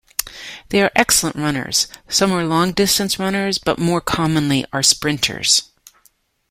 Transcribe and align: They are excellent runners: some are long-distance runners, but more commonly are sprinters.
They 0.69 0.81
are 0.81 0.89
excellent 0.95 1.35
runners: 1.35 1.87
some 2.07 2.31
are 2.31 2.43
long-distance 2.43 3.19
runners, 3.19 3.59
but 3.59 3.77
more 3.77 4.01
commonly 4.01 4.65
are 4.73 4.81
sprinters. 4.81 5.69